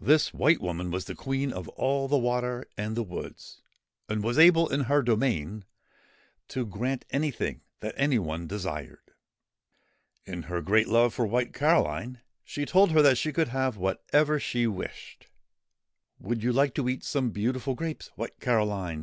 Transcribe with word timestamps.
This 0.00 0.32
White 0.32 0.62
Woman 0.62 0.90
was 0.90 1.04
the 1.04 1.14
Queen 1.14 1.52
of 1.52 1.68
all 1.68 2.08
the 2.08 2.16
water 2.16 2.64
and 2.78 2.96
the 2.96 3.02
woods, 3.02 3.60
and 4.08 4.24
was 4.24 4.38
able, 4.38 4.70
in 4.72 4.84
her 4.84 5.02
domain, 5.02 5.64
to 6.48 6.64
grant 6.64 7.04
anything 7.10 7.60
that 7.80 7.94
any 7.98 8.18
one 8.18 8.46
desired. 8.46 9.10
In 10.24 10.44
her 10.44 10.62
great 10.62 10.88
love 10.88 11.12
for 11.12 11.26
White 11.26 11.52
Caroline, 11.52 12.22
she 12.42 12.64
told 12.64 12.92
her 12.92 13.02
that 13.02 13.18
she 13.18 13.34
could 13.34 13.48
have 13.48 13.76
whatever 13.76 14.40
she 14.40 14.66
wished.' 14.66 15.26
Would 16.22 16.42
you 16.42 16.50
like 16.50 16.72
to 16.76 16.88
eat 16.88 17.04
some 17.04 17.28
beautiful 17.28 17.74
grapes, 17.74 18.08
White 18.16 18.40
Caroline 18.40 19.02